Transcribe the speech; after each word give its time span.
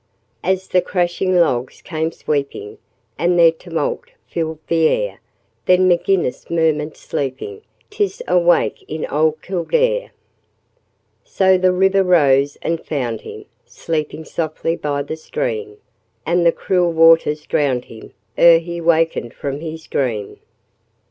As 0.43 0.67
the 0.69 0.81
crashing 0.81 1.35
logs 1.37 1.79
came 1.83 2.11
sweeping, 2.11 2.79
And 3.19 3.37
their 3.37 3.51
tumult 3.51 4.05
filled 4.25 4.57
the 4.65 4.87
air, 4.87 5.19
Then 5.67 5.87
M'Ginnis 5.87 6.49
murmured, 6.49 6.97
sleeping, 6.97 7.61
''Tis 7.91 8.23
a 8.27 8.39
wake 8.39 8.81
in 8.89 9.05
ould 9.13 9.43
Kildare.' 9.43 10.09
So 11.23 11.55
the 11.55 11.71
river 11.71 12.01
rose 12.03 12.57
and 12.63 12.83
found 12.83 13.21
him 13.21 13.45
Sleeping 13.67 14.25
softly 14.25 14.75
by 14.75 15.03
the 15.03 15.15
stream, 15.15 15.77
And 16.25 16.47
the 16.47 16.51
cruel 16.51 16.91
waters 16.91 17.45
drowned 17.45 17.85
him 17.85 18.13
Ere 18.39 18.57
he 18.57 18.81
wakened 18.81 19.35
from 19.35 19.59
his 19.59 19.85
dream. 19.85 20.39